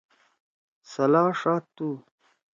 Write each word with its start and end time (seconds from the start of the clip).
څلا 0.89 1.23
ݜادتُو 1.39 1.89